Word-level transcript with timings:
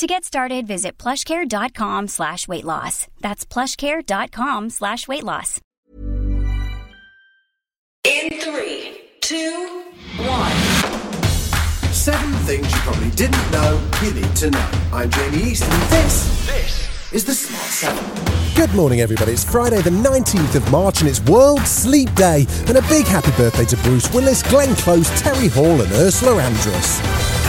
To 0.00 0.06
get 0.06 0.24
started, 0.24 0.66
visit 0.66 0.96
plushcare.com 0.96 2.08
slash 2.08 2.48
weight 2.48 2.64
loss. 2.64 3.06
That's 3.20 3.44
plushcare.com 3.44 4.70
slash 4.70 5.06
weight 5.06 5.22
loss. 5.22 5.60
In 8.02 8.30
three, 8.40 8.98
two, 9.20 9.82
one. 10.16 10.56
Seven 11.92 12.32
things 12.46 12.64
you 12.72 12.78
probably 12.78 13.10
didn't 13.10 13.50
know 13.50 13.78
you 14.02 14.14
need 14.14 14.34
to 14.36 14.50
know. 14.50 14.70
I'm 14.90 15.10
Jamie 15.10 15.42
East, 15.50 15.64
and 15.64 15.82
this, 15.92 16.46
this 16.46 17.12
is 17.12 17.26
the 17.26 17.34
Smart 17.34 17.62
Seven. 17.62 18.54
Good 18.54 18.74
morning, 18.74 19.02
everybody. 19.02 19.32
It's 19.32 19.44
Friday, 19.44 19.82
the 19.82 19.90
19th 19.90 20.54
of 20.54 20.70
March, 20.70 21.02
and 21.02 21.10
it's 21.10 21.20
World 21.20 21.60
Sleep 21.66 22.10
Day. 22.14 22.46
And 22.68 22.78
a 22.78 22.82
big 22.88 23.04
happy 23.04 23.32
birthday 23.32 23.66
to 23.66 23.76
Bruce 23.82 24.10
Willis, 24.14 24.42
Glenn 24.44 24.74
Close, 24.76 25.10
Terry 25.20 25.48
Hall, 25.48 25.82
and 25.82 25.92
Ursula 25.92 26.40
Andress. 26.40 27.39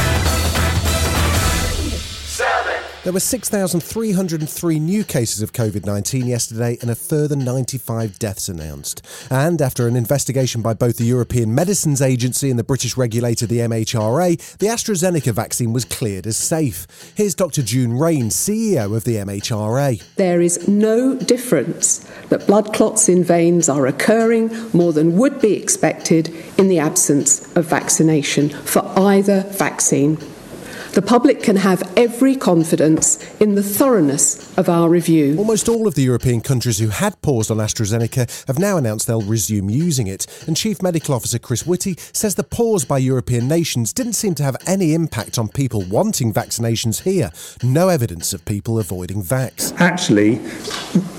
There 3.03 3.13
were 3.13 3.19
6,303 3.19 4.79
new 4.79 5.03
cases 5.03 5.41
of 5.41 5.53
COVID 5.53 5.87
19 5.87 6.27
yesterday 6.27 6.77
and 6.81 6.91
a 6.91 6.93
further 6.93 7.35
95 7.35 8.19
deaths 8.19 8.47
announced. 8.47 9.01
And 9.31 9.59
after 9.59 9.87
an 9.87 9.95
investigation 9.95 10.61
by 10.61 10.75
both 10.75 10.97
the 10.97 11.05
European 11.05 11.55
Medicines 11.55 11.99
Agency 11.99 12.51
and 12.51 12.59
the 12.59 12.63
British 12.63 12.98
regulator, 12.98 13.48
the 13.48 13.57
MHRA, 13.57 14.57
the 14.59 14.67
AstraZeneca 14.67 15.34
vaccine 15.34 15.73
was 15.73 15.84
cleared 15.84 16.27
as 16.27 16.37
safe. 16.37 16.85
Here's 17.15 17.34
Dr. 17.34 17.63
June 17.63 17.93
Raine, 17.98 18.29
CEO 18.29 18.95
of 18.95 19.04
the 19.04 19.15
MHRA. 19.15 20.04
There 20.17 20.39
is 20.39 20.67
no 20.67 21.15
difference 21.15 22.07
that 22.29 22.45
blood 22.45 22.71
clots 22.71 23.09
in 23.09 23.23
veins 23.23 23.67
are 23.67 23.87
occurring 23.87 24.51
more 24.73 24.93
than 24.93 25.17
would 25.17 25.41
be 25.41 25.54
expected 25.54 26.29
in 26.55 26.67
the 26.67 26.77
absence 26.77 27.51
of 27.55 27.65
vaccination 27.65 28.49
for 28.49 28.83
either 28.95 29.41
vaccine. 29.41 30.20
The 30.93 31.01
public 31.01 31.41
can 31.41 31.55
have 31.55 31.89
every 31.95 32.35
confidence 32.35 33.17
in 33.39 33.55
the 33.55 33.63
thoroughness 33.63 34.57
of 34.57 34.67
our 34.67 34.89
review. 34.89 35.37
Almost 35.37 35.70
all 35.70 35.87
of 35.87 35.95
the 35.95 36.01
European 36.01 36.41
countries 36.41 36.79
who 36.79 36.89
had 36.89 37.21
paused 37.21 37.49
on 37.49 37.57
AstraZeneca 37.59 38.45
have 38.48 38.59
now 38.59 38.75
announced 38.75 39.07
they'll 39.07 39.21
resume 39.21 39.70
using 39.70 40.07
it. 40.07 40.27
And 40.48 40.57
Chief 40.57 40.81
Medical 40.81 41.15
Officer 41.15 41.39
Chris 41.39 41.65
Whitty 41.65 41.95
says 42.11 42.35
the 42.35 42.43
pause 42.43 42.83
by 42.83 42.98
European 42.98 43.48
nations 43.48 43.93
didn't 43.93 44.13
seem 44.13 44.35
to 44.35 44.43
have 44.43 44.57
any 44.67 44.93
impact 44.93 45.39
on 45.39 45.48
people 45.48 45.81
wanting 45.83 46.33
vaccinations 46.33 47.03
here. 47.03 47.31
No 47.63 47.87
evidence 47.87 48.33
of 48.33 48.43
people 48.43 48.77
avoiding 48.77 49.23
vax. 49.23 49.73
Actually, 49.79 50.41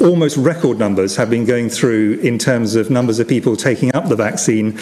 almost 0.06 0.36
record 0.36 0.78
numbers 0.78 1.16
have 1.16 1.30
been 1.30 1.46
going 1.46 1.70
through 1.70 2.20
in 2.22 2.38
terms 2.38 2.74
of 2.74 2.90
numbers 2.90 3.18
of 3.18 3.26
people 3.26 3.56
taking 3.56 3.94
up 3.94 4.10
the 4.10 4.16
vaccine. 4.16 4.78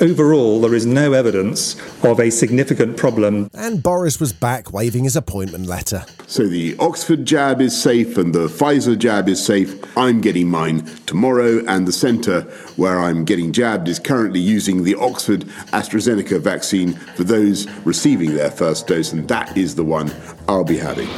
overall, 0.00 0.60
there 0.60 0.76
is 0.76 0.86
no 0.86 1.12
evidence 1.12 1.74
of 2.04 2.20
a 2.20 2.30
significant 2.30 2.96
problem. 2.96 3.50
And 3.52 3.82
Boris 3.82 4.20
was 4.20 4.27
was 4.28 4.32
back 4.34 4.74
waving 4.74 5.04
his 5.04 5.16
appointment 5.16 5.64
letter. 5.64 6.04
So 6.26 6.46
the 6.46 6.76
Oxford 6.78 7.24
jab 7.24 7.62
is 7.62 7.74
safe 7.80 8.18
and 8.18 8.34
the 8.34 8.46
Pfizer 8.46 8.98
jab 8.98 9.26
is 9.26 9.42
safe. 9.42 9.74
I'm 9.96 10.20
getting 10.20 10.50
mine 10.50 10.84
tomorrow, 11.06 11.64
and 11.66 11.88
the 11.88 11.92
centre 11.92 12.42
where 12.76 13.00
I'm 13.00 13.24
getting 13.24 13.52
jabbed 13.52 13.88
is 13.88 13.98
currently 13.98 14.40
using 14.40 14.84
the 14.84 14.96
Oxford 14.96 15.46
AstraZeneca 15.72 16.40
vaccine 16.40 16.92
for 16.92 17.24
those 17.24 17.66
receiving 17.86 18.34
their 18.34 18.50
first 18.50 18.86
dose, 18.86 19.14
and 19.14 19.26
that 19.28 19.56
is 19.56 19.76
the 19.76 19.84
one 19.84 20.12
I'll 20.46 20.62
be 20.62 20.76
having. 20.76 21.08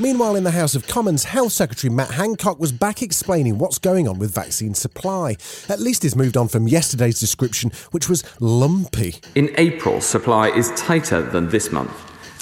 Meanwhile, 0.00 0.36
in 0.36 0.44
the 0.44 0.52
House 0.52 0.76
of 0.76 0.86
Commons, 0.86 1.24
Health 1.24 1.52
Secretary 1.52 1.92
Matt 1.92 2.12
Hancock 2.12 2.60
was 2.60 2.70
back 2.70 3.02
explaining 3.02 3.58
what's 3.58 3.78
going 3.78 4.06
on 4.06 4.20
with 4.20 4.32
vaccine 4.32 4.72
supply. 4.74 5.36
At 5.68 5.80
least 5.80 6.04
he's 6.04 6.14
moved 6.14 6.36
on 6.36 6.46
from 6.46 6.68
yesterday's 6.68 7.18
description, 7.18 7.72
which 7.90 8.08
was 8.08 8.22
lumpy. 8.38 9.16
In 9.34 9.50
April, 9.56 10.00
supply 10.00 10.50
is 10.50 10.70
tighter 10.76 11.20
than 11.20 11.48
this 11.48 11.72
month, 11.72 11.90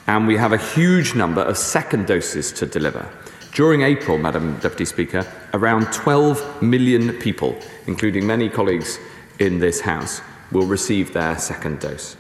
and 0.06 0.27
we 0.27 0.37
have 0.37 0.53
a 0.53 0.59
huge 0.59 1.15
number 1.15 1.41
of 1.41 1.56
second 1.56 2.06
doses 2.06 2.53
to 2.53 2.66
deliver. 2.66 3.09
During 3.55 3.81
April, 3.81 4.19
Madam 4.19 4.59
Deputy 4.59 4.84
Speaker, 4.84 5.27
around 5.55 5.91
12 5.95 6.61
million 6.61 7.15
people, 7.15 7.56
including 7.87 8.27
many 8.27 8.50
colleagues 8.50 8.99
in 9.39 9.61
this 9.61 9.81
House, 9.81 10.21
will 10.53 10.66
receive 10.66 11.15
their 11.15 11.39
second 11.39 11.81
dose. 11.81 12.16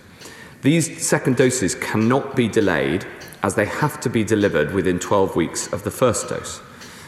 These 0.62 1.06
second 1.06 1.36
doses 1.36 1.74
cannot 1.74 2.34
be 2.34 2.48
delayed 2.48 3.06
as 3.46 3.54
they 3.54 3.64
have 3.64 4.00
to 4.00 4.10
be 4.10 4.24
delivered 4.24 4.74
within 4.74 4.98
12 4.98 5.36
weeks 5.36 5.72
of 5.72 5.84
the 5.84 5.90
first 5.90 6.28
dose. 6.28 6.60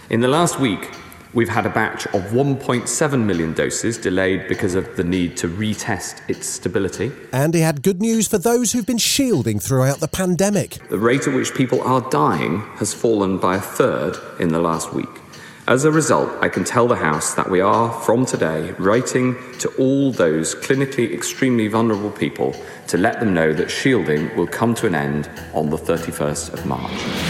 In 0.09 0.21
the 0.21 0.29
last 0.29 0.61
week, 0.61 0.95
we've 1.35 1.49
had 1.49 1.67
a 1.67 1.71
batch 1.71 2.07
of 2.07 2.23
1.7 2.31 3.25
million 3.25 3.53
doses 3.53 3.99
delayed 3.99 4.47
because 4.47 4.77
of 4.77 4.97
the 4.97 5.03
need 5.03 5.37
to 5.37 5.49
retest 5.49 6.23
its 6.31 6.47
stability. 6.47 7.11
And 7.33 7.55
he 7.55 7.61
had 7.61 7.83
good 7.83 8.01
news 8.01 8.29
for 8.29 8.39
those 8.39 8.71
who've 8.71 8.87
been 8.87 8.99
shielding 8.99 9.59
throughout 9.59 9.99
the 9.99 10.07
pandemic. 10.07 10.79
The 10.89 10.99
rate 10.99 11.27
at 11.27 11.35
which 11.35 11.55
people 11.55 11.83
are 11.83 12.09
dying 12.09 12.61
has 12.77 12.95
fallen 12.95 13.39
by 13.39 13.57
a 13.57 13.61
third 13.61 14.17
in 14.39 14.51
the 14.51 14.61
last 14.61 14.95
week. 14.95 15.09
As 15.69 15.85
a 15.85 15.93
result, 15.93 16.33
I 16.41 16.49
can 16.49 16.65
tell 16.65 16.89
the 16.89 16.97
House 16.97 17.35
that 17.35 17.51
we 17.51 17.61
are, 17.61 17.93
from 18.01 18.25
today, 18.25 18.73
writing 18.79 19.37
to 19.59 19.69
all 19.77 20.11
those 20.11 20.55
clinically 20.55 21.13
extremely 21.13 21.69
vulnerable 21.69 22.11
people 22.11 22.57
to 22.87 22.97
let 22.97 23.21
them 23.21 23.35
know 23.35 23.53
that 23.53 23.71
shielding 23.71 24.35
will 24.35 24.47
come 24.47 24.75
to 24.77 24.87
an 24.87 24.95
end 24.95 25.29
on 25.53 25.69
the 25.69 25.77
31st 25.77 26.55
of 26.55 26.65
March. 26.65 27.28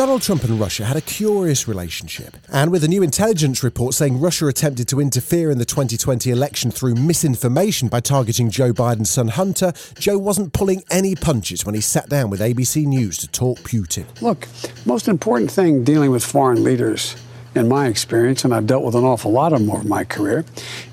Donald 0.00 0.22
Trump 0.22 0.44
and 0.44 0.58
Russia 0.58 0.86
had 0.86 0.96
a 0.96 1.02
curious 1.02 1.68
relationship. 1.68 2.34
And 2.50 2.72
with 2.72 2.82
a 2.84 2.88
new 2.88 3.02
intelligence 3.02 3.62
report 3.62 3.92
saying 3.92 4.18
Russia 4.18 4.46
attempted 4.46 4.88
to 4.88 4.98
interfere 4.98 5.50
in 5.50 5.58
the 5.58 5.66
2020 5.66 6.30
election 6.30 6.70
through 6.70 6.94
misinformation 6.94 7.88
by 7.88 8.00
targeting 8.00 8.48
Joe 8.48 8.72
Biden's 8.72 9.10
son 9.10 9.28
Hunter, 9.28 9.74
Joe 9.98 10.16
wasn't 10.16 10.54
pulling 10.54 10.84
any 10.90 11.14
punches 11.14 11.66
when 11.66 11.74
he 11.74 11.82
sat 11.82 12.08
down 12.08 12.30
with 12.30 12.40
ABC 12.40 12.86
News 12.86 13.18
to 13.18 13.28
talk 13.28 13.58
Putin. 13.58 14.06
Look, 14.22 14.48
most 14.86 15.06
important 15.06 15.50
thing 15.50 15.84
dealing 15.84 16.10
with 16.10 16.24
foreign 16.24 16.64
leaders 16.64 17.14
in 17.54 17.68
my 17.68 17.86
experience, 17.86 18.42
and 18.42 18.54
I've 18.54 18.66
dealt 18.66 18.84
with 18.84 18.94
an 18.94 19.04
awful 19.04 19.32
lot 19.32 19.52
of 19.52 19.58
them 19.58 19.70
over 19.70 19.86
my 19.86 20.04
career, 20.04 20.46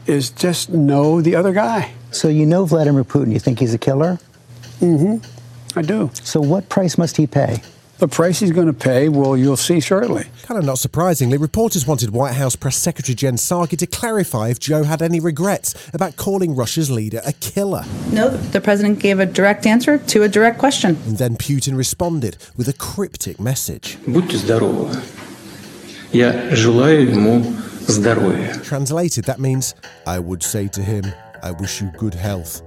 is 0.05 0.31
just 0.31 0.69
know 0.69 1.21
the 1.21 1.33
other 1.33 1.53
guy. 1.53 1.93
So 2.11 2.27
you 2.27 2.45
know 2.45 2.65
Vladimir 2.65 3.05
Putin. 3.05 3.31
You 3.31 3.39
think 3.39 3.59
he's 3.59 3.73
a 3.73 3.77
killer? 3.77 4.19
Mm-hmm. 4.81 5.79
I 5.79 5.81
do. 5.81 6.11
So 6.13 6.41
what 6.41 6.67
price 6.67 6.97
must 6.97 7.15
he 7.15 7.25
pay? 7.25 7.61
The 7.98 8.08
price 8.08 8.40
he's 8.40 8.50
going 8.50 8.66
to 8.66 8.72
pay, 8.72 9.08
well, 9.08 9.36
you'll 9.36 9.56
see 9.56 9.78
shortly. 9.78 10.24
Kind 10.42 10.58
of 10.58 10.64
not 10.64 10.78
surprisingly, 10.78 11.38
reporters 11.38 11.86
wanted 11.86 12.10
White 12.10 12.34
House 12.34 12.56
Press 12.56 12.76
Secretary 12.76 13.14
Jen 13.14 13.36
Psaki 13.36 13.78
to 13.78 13.86
clarify 13.86 14.48
if 14.48 14.58
Joe 14.58 14.82
had 14.82 15.00
any 15.02 15.20
regrets 15.20 15.74
about 15.94 16.16
calling 16.16 16.56
Russia's 16.56 16.90
leader 16.90 17.20
a 17.24 17.32
killer. 17.34 17.84
No, 18.10 18.28
the 18.28 18.60
president 18.60 18.98
gave 18.98 19.20
a 19.20 19.26
direct 19.26 19.66
answer 19.66 19.98
to 19.98 20.24
a 20.24 20.28
direct 20.28 20.58
question. 20.58 20.96
And 21.06 21.18
then 21.18 21.36
Putin 21.36 21.76
responded 21.76 22.38
with 22.56 22.66
a 22.66 22.72
cryptic 22.72 23.38
message. 23.38 23.98
Будьте 24.04 24.36
здоровы. 24.36 25.00
Я 26.12 26.54
желаю 26.56 27.08
ему 27.08 27.54
здоровья. 27.86 28.60
Translated, 28.64 29.26
that 29.26 29.38
means, 29.38 29.76
I 30.08 30.18
would 30.18 30.42
say 30.42 30.66
to 30.66 30.82
him, 30.82 31.04
I 31.40 31.52
wish 31.52 31.80
you 31.80 31.92
good 31.96 32.14
health. 32.14 32.62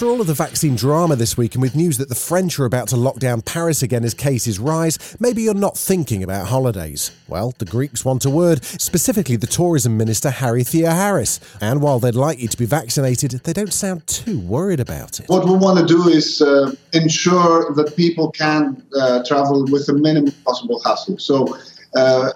After 0.00 0.08
all 0.08 0.22
of 0.22 0.28
the 0.28 0.32
vaccine 0.32 0.76
drama 0.76 1.14
this 1.14 1.36
week, 1.36 1.54
and 1.54 1.60
with 1.60 1.76
news 1.76 1.98
that 1.98 2.08
the 2.08 2.14
French 2.14 2.58
are 2.58 2.64
about 2.64 2.88
to 2.88 2.96
lock 2.96 3.18
down 3.18 3.42
Paris 3.42 3.82
again 3.82 4.02
as 4.02 4.14
cases 4.14 4.58
rise, 4.58 4.96
maybe 5.20 5.42
you're 5.42 5.52
not 5.52 5.76
thinking 5.76 6.22
about 6.22 6.46
holidays. 6.46 7.10
Well, 7.28 7.52
the 7.58 7.66
Greeks 7.66 8.02
want 8.02 8.24
a 8.24 8.30
word, 8.30 8.64
specifically 8.64 9.36
the 9.36 9.46
tourism 9.46 9.98
minister 9.98 10.30
Harry 10.30 10.62
Theoharis. 10.62 11.38
And 11.60 11.82
while 11.82 11.98
they'd 11.98 12.14
like 12.14 12.38
you 12.38 12.48
to 12.48 12.56
be 12.56 12.64
vaccinated, 12.64 13.32
they 13.44 13.52
don't 13.52 13.74
sound 13.74 14.06
too 14.06 14.40
worried 14.40 14.80
about 14.80 15.20
it. 15.20 15.28
What 15.28 15.44
we 15.44 15.54
want 15.54 15.78
to 15.80 15.84
do 15.84 16.08
is 16.08 16.40
uh, 16.40 16.72
ensure 16.94 17.70
that 17.74 17.94
people 17.94 18.30
can 18.30 18.82
uh, 18.98 19.22
travel 19.24 19.66
with 19.70 19.84
the 19.84 19.92
minimum 19.92 20.32
possible 20.46 20.80
hassle. 20.82 21.18
So 21.18 21.58
uh, 21.94 22.30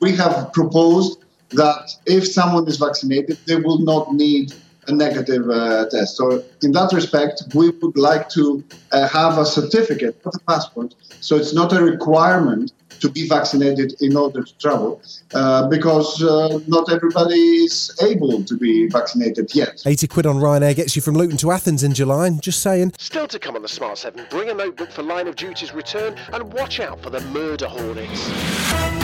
we 0.00 0.12
have 0.12 0.54
proposed 0.54 1.22
that 1.50 1.94
if 2.06 2.26
someone 2.26 2.66
is 2.66 2.78
vaccinated, 2.78 3.36
they 3.46 3.56
will 3.56 3.80
not 3.80 4.14
need 4.14 4.54
a 4.88 4.92
negative 4.92 5.48
uh, 5.48 5.86
test. 5.90 6.16
So, 6.16 6.42
in 6.62 6.72
that 6.72 6.92
respect, 6.92 7.42
we 7.54 7.70
would 7.70 7.96
like 7.96 8.28
to 8.30 8.62
uh, 8.92 9.08
have 9.08 9.38
a 9.38 9.46
certificate, 9.46 10.20
not 10.24 10.34
a 10.34 10.40
passport. 10.40 10.94
So, 11.20 11.36
it's 11.36 11.54
not 11.54 11.72
a 11.72 11.82
requirement 11.82 12.72
to 13.00 13.10
be 13.10 13.28
vaccinated 13.28 13.94
in 14.00 14.16
order 14.16 14.42
to 14.42 14.58
travel 14.58 15.02
uh, 15.34 15.68
because 15.68 16.22
uh, 16.22 16.58
not 16.66 16.90
everybody 16.90 17.64
is 17.64 17.96
able 18.02 18.42
to 18.44 18.56
be 18.56 18.88
vaccinated 18.88 19.54
yet. 19.54 19.82
80 19.84 20.06
quid 20.06 20.26
on 20.26 20.36
Ryanair 20.36 20.74
gets 20.74 20.96
you 20.96 21.02
from 21.02 21.14
Luton 21.14 21.36
to 21.38 21.50
Athens 21.50 21.82
in 21.82 21.92
July. 21.92 22.30
Just 22.40 22.62
saying. 22.62 22.92
Still 22.98 23.28
to 23.28 23.38
come 23.38 23.56
on 23.56 23.62
the 23.62 23.68
Smart 23.68 23.98
7, 23.98 24.26
bring 24.30 24.48
a 24.48 24.54
notebook 24.54 24.90
for 24.90 25.02
Line 25.02 25.28
of 25.28 25.36
Duty's 25.36 25.74
return 25.74 26.16
and 26.32 26.52
watch 26.52 26.80
out 26.80 27.02
for 27.02 27.10
the 27.10 27.20
murder 27.20 27.68
hornets. 27.68 29.03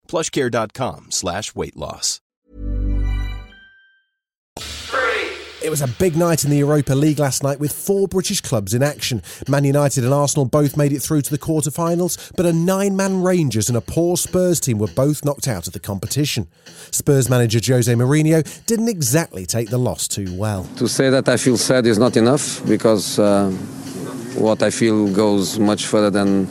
plushcare.com 0.11 1.11
slash 1.11 1.55
weight 1.55 1.77
loss. 1.77 2.19
It 5.63 5.69
was 5.69 5.81
a 5.83 5.87
big 5.87 6.15
night 6.15 6.43
in 6.43 6.49
the 6.49 6.57
Europa 6.57 6.95
League 6.95 7.19
last 7.19 7.43
night 7.43 7.59
with 7.59 7.71
four 7.71 8.07
British 8.07 8.41
clubs 8.41 8.73
in 8.73 8.81
action. 8.81 9.21
Man 9.47 9.63
United 9.63 10.03
and 10.03 10.11
Arsenal 10.11 10.45
both 10.45 10.75
made 10.75 10.91
it 10.91 11.01
through 11.01 11.21
to 11.21 11.29
the 11.29 11.37
quarter-finals, 11.37 12.31
but 12.35 12.47
a 12.47 12.51
nine-man 12.51 13.21
Rangers 13.21 13.69
and 13.69 13.77
a 13.77 13.81
poor 13.81 14.17
Spurs 14.17 14.59
team 14.59 14.79
were 14.79 14.87
both 14.87 15.23
knocked 15.23 15.47
out 15.47 15.67
of 15.67 15.73
the 15.73 15.79
competition. 15.79 16.47
Spurs 16.89 17.29
manager 17.29 17.59
Jose 17.63 17.93
Mourinho 17.93 18.65
didn't 18.65 18.89
exactly 18.89 19.45
take 19.45 19.69
the 19.69 19.77
loss 19.77 20.07
too 20.07 20.35
well. 20.35 20.63
To 20.77 20.87
say 20.87 21.11
that 21.11 21.29
I 21.29 21.37
feel 21.37 21.57
sad 21.57 21.85
is 21.85 21.99
not 21.99 22.17
enough 22.17 22.65
because 22.67 23.19
uh, 23.19 23.51
what 24.35 24.63
I 24.63 24.71
feel 24.71 25.13
goes 25.13 25.59
much 25.59 25.85
further 25.85 26.09
than 26.09 26.47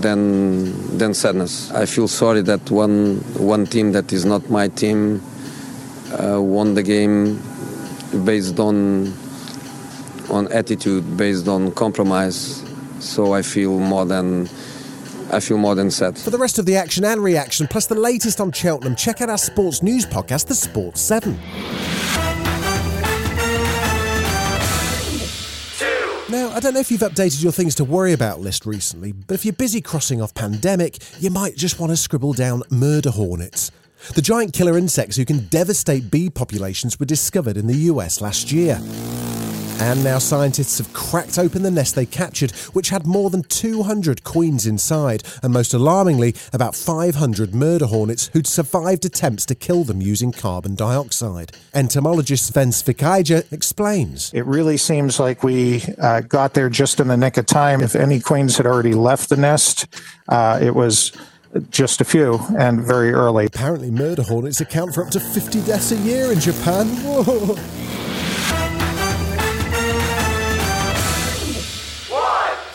than 0.00 0.98
than 0.98 1.14
sadness. 1.14 1.70
I 1.72 1.86
feel 1.86 2.08
sorry 2.08 2.42
that 2.42 2.70
one 2.70 3.16
one 3.36 3.66
team 3.66 3.92
that 3.92 4.12
is 4.12 4.24
not 4.24 4.48
my 4.50 4.68
team 4.68 5.22
uh, 6.12 6.40
won 6.40 6.74
the 6.74 6.82
game 6.82 7.42
based 8.24 8.58
on 8.58 9.12
on 10.30 10.50
attitude, 10.52 11.16
based 11.16 11.48
on 11.48 11.72
compromise. 11.72 12.62
So 13.00 13.32
I 13.32 13.42
feel 13.42 13.78
more 13.80 14.04
than 14.04 14.48
I 15.32 15.40
feel 15.40 15.58
more 15.58 15.74
than 15.74 15.90
sad. 15.90 16.18
For 16.18 16.30
the 16.30 16.38
rest 16.38 16.58
of 16.58 16.66
the 16.66 16.76
action 16.76 17.04
and 17.04 17.22
reaction, 17.22 17.66
plus 17.68 17.86
the 17.86 17.94
latest 17.94 18.40
on 18.40 18.52
Cheltenham, 18.52 18.96
check 18.96 19.20
out 19.20 19.30
our 19.30 19.38
sports 19.38 19.82
news 19.82 20.04
podcast, 20.04 20.46
The 20.48 20.54
Sports 20.54 21.00
7. 21.00 21.38
I 26.60 26.62
don't 26.62 26.74
know 26.74 26.80
if 26.80 26.90
you've 26.90 27.00
updated 27.00 27.42
your 27.42 27.52
things 27.52 27.74
to 27.76 27.86
worry 27.86 28.12
about 28.12 28.40
list 28.40 28.66
recently, 28.66 29.12
but 29.12 29.32
if 29.32 29.46
you're 29.46 29.54
busy 29.54 29.80
crossing 29.80 30.20
off 30.20 30.34
pandemic, 30.34 30.98
you 31.18 31.30
might 31.30 31.56
just 31.56 31.80
want 31.80 31.88
to 31.88 31.96
scribble 31.96 32.34
down 32.34 32.62
murder 32.68 33.08
hornets. 33.08 33.70
The 34.14 34.20
giant 34.20 34.52
killer 34.52 34.76
insects 34.76 35.16
who 35.16 35.24
can 35.24 35.46
devastate 35.46 36.10
bee 36.10 36.28
populations 36.28 37.00
were 37.00 37.06
discovered 37.06 37.56
in 37.56 37.66
the 37.66 37.88
US 37.88 38.20
last 38.20 38.52
year. 38.52 38.78
And 39.80 40.04
now 40.04 40.18
scientists 40.18 40.76
have 40.76 40.92
cracked 40.92 41.38
open 41.38 41.62
the 41.62 41.70
nest 41.70 41.94
they 41.94 42.04
captured, 42.04 42.50
which 42.74 42.90
had 42.90 43.06
more 43.06 43.30
than 43.30 43.42
200 43.44 44.22
queens 44.24 44.66
inside, 44.66 45.22
and 45.42 45.54
most 45.54 45.72
alarmingly, 45.72 46.34
about 46.52 46.74
500 46.74 47.54
murder 47.54 47.86
hornets 47.86 48.28
who'd 48.34 48.46
survived 48.46 49.06
attempts 49.06 49.46
to 49.46 49.54
kill 49.54 49.84
them 49.84 50.02
using 50.02 50.32
carbon 50.32 50.74
dioxide. 50.74 51.52
Entomologist 51.72 52.48
Sven 52.48 52.72
Spichiger 52.72 53.50
explains. 53.50 54.30
It 54.34 54.44
really 54.44 54.76
seems 54.76 55.18
like 55.18 55.42
we 55.42 55.82
uh, 55.98 56.20
got 56.20 56.52
there 56.52 56.68
just 56.68 57.00
in 57.00 57.08
the 57.08 57.16
nick 57.16 57.38
of 57.38 57.46
time. 57.46 57.80
If 57.80 57.96
any 57.96 58.20
queens 58.20 58.58
had 58.58 58.66
already 58.66 58.92
left 58.92 59.30
the 59.30 59.38
nest, 59.38 59.86
uh, 60.28 60.58
it 60.60 60.74
was 60.74 61.12
just 61.70 62.02
a 62.02 62.04
few 62.04 62.38
and 62.58 62.82
very 62.82 63.12
early. 63.12 63.46
Apparently, 63.46 63.90
murder 63.90 64.22
hornets 64.22 64.60
account 64.60 64.94
for 64.94 65.04
up 65.06 65.10
to 65.12 65.20
50 65.20 65.62
deaths 65.62 65.90
a 65.90 65.96
year 65.96 66.32
in 66.32 66.38
Japan. 66.38 66.86
Whoa. 67.02 67.56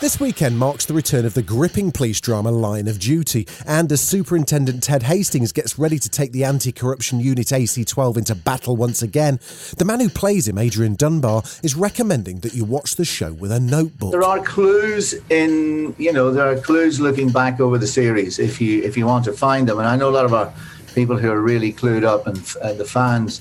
This 0.06 0.20
weekend 0.20 0.56
marks 0.56 0.84
the 0.84 0.94
return 0.94 1.26
of 1.26 1.34
the 1.34 1.42
gripping 1.42 1.90
police 1.90 2.20
drama 2.20 2.52
Line 2.52 2.86
of 2.86 3.00
Duty, 3.00 3.44
and 3.66 3.90
as 3.90 4.00
Superintendent 4.02 4.84
Ted 4.84 5.02
Hastings 5.02 5.50
gets 5.50 5.80
ready 5.80 5.98
to 5.98 6.08
take 6.08 6.30
the 6.30 6.44
anti 6.44 6.70
corruption 6.70 7.18
unit 7.18 7.48
AC12 7.48 8.16
into 8.16 8.36
battle 8.36 8.76
once 8.76 9.02
again, 9.02 9.40
the 9.78 9.84
man 9.84 9.98
who 9.98 10.08
plays 10.08 10.46
him, 10.46 10.58
Adrian 10.58 10.94
Dunbar, 10.94 11.42
is 11.64 11.74
recommending 11.74 12.38
that 12.42 12.54
you 12.54 12.64
watch 12.64 12.94
the 12.94 13.04
show 13.04 13.32
with 13.32 13.50
a 13.50 13.58
notebook. 13.58 14.12
There 14.12 14.22
are 14.22 14.38
clues 14.38 15.12
in, 15.28 15.92
you 15.98 16.12
know, 16.12 16.30
there 16.30 16.46
are 16.46 16.56
clues 16.56 17.00
looking 17.00 17.32
back 17.32 17.58
over 17.58 17.76
the 17.76 17.88
series 17.88 18.38
if 18.38 18.60
you 18.60 18.84
if 18.84 18.96
you 18.96 19.06
want 19.06 19.24
to 19.24 19.32
find 19.32 19.68
them. 19.68 19.80
And 19.80 19.88
I 19.88 19.96
know 19.96 20.08
a 20.08 20.14
lot 20.14 20.24
of 20.24 20.32
our 20.32 20.54
people 20.94 21.16
who 21.16 21.32
are 21.32 21.40
really 21.40 21.72
clued 21.72 22.04
up 22.04 22.28
and, 22.28 22.36
and 22.62 22.78
the 22.78 22.84
fans 22.84 23.40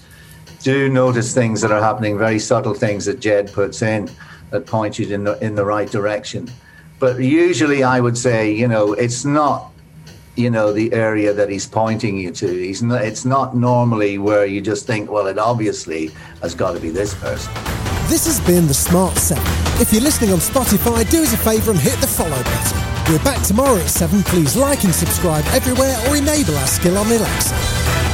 do 0.65 0.89
notice 0.89 1.31
things 1.31 1.62
that 1.62 1.71
are 1.71 1.79
happening, 1.79 2.17
very 2.17 2.39
subtle 2.39 2.73
things 2.73 3.06
that 3.06 3.19
Jed 3.19 3.53
puts 3.53 3.83
in 3.83 4.09
that 4.50 4.65
point 4.65 4.97
you 4.97 5.07
in 5.13 5.23
the 5.23 5.38
in 5.45 5.53
the 5.53 5.63
right 5.63 5.89
direction. 5.89 6.50
But 6.97 7.19
usually, 7.19 7.83
I 7.83 8.00
would 8.00 8.17
say, 8.17 8.51
you 8.51 8.67
know, 8.67 8.94
it's 8.94 9.25
not, 9.25 9.71
you 10.35 10.50
know, 10.50 10.73
the 10.73 10.91
area 10.91 11.33
that 11.33 11.50
he's 11.50 11.67
pointing 11.67 12.17
you 12.17 12.31
to. 12.31 12.47
He's 12.47 12.81
not. 12.81 13.03
It's 13.03 13.25
not 13.25 13.56
normally 13.56 14.17
where 14.17 14.47
you 14.47 14.59
just 14.59 14.88
think, 14.88 15.12
well, 15.12 15.27
it 15.27 15.38
obviously 15.38 16.09
has 16.41 16.56
got 16.56 16.71
to 16.71 16.79
be 16.79 16.89
this 16.89 17.13
person. 17.13 17.53
This 18.07 18.25
has 18.25 18.39
been 18.47 18.65
the 18.65 18.73
Smart 18.73 19.15
7. 19.17 19.44
If 19.79 19.94
you're 19.94 20.01
listening 20.01 20.31
on 20.31 20.39
Spotify, 20.39 21.07
do 21.12 21.21
us 21.21 21.33
a 21.33 21.38
favour 21.38 21.71
and 21.71 21.79
hit 21.79 22.00
the 22.01 22.07
follow 22.07 22.41
button. 22.41 23.13
We're 23.13 23.23
back 23.23 23.44
tomorrow 23.45 23.77
at 23.77 23.89
7. 23.89 24.23
Please 24.23 24.56
like 24.56 24.83
and 24.83 24.94
subscribe 24.94 25.45
everywhere 25.50 25.95
or 26.07 26.17
enable 26.17 26.57
our 26.57 26.67
skill 26.67 26.97
on 26.97 27.06
Alexa. 27.06 28.05